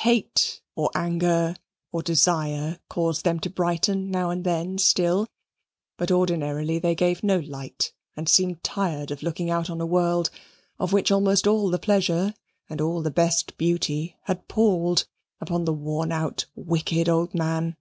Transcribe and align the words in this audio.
Hate, 0.00 0.62
or 0.74 0.90
anger, 0.94 1.54
or 1.92 2.02
desire 2.02 2.78
caused 2.88 3.22
them 3.22 3.38
to 3.40 3.50
brighten 3.50 4.10
now 4.10 4.30
and 4.30 4.42
then 4.42 4.78
still, 4.78 5.26
but 5.98 6.10
ordinarily, 6.10 6.78
they 6.78 6.94
gave 6.94 7.22
no 7.22 7.38
light, 7.40 7.92
and 8.16 8.26
seemed 8.26 8.62
tired 8.64 9.10
of 9.10 9.22
looking 9.22 9.50
out 9.50 9.68
on 9.68 9.82
a 9.82 9.86
world 9.86 10.30
of 10.78 10.94
which 10.94 11.10
almost 11.12 11.46
all 11.46 11.68
the 11.68 11.78
pleasure 11.78 12.32
and 12.66 12.80
all 12.80 13.02
the 13.02 13.10
best 13.10 13.58
beauty 13.58 14.16
had 14.22 14.48
palled 14.48 15.06
upon 15.38 15.66
the 15.66 15.74
worn 15.74 16.12
out 16.12 16.46
wicked 16.54 17.06
old 17.06 17.34
man. 17.34 17.76